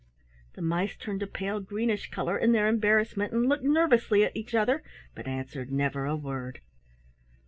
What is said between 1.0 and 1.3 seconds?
a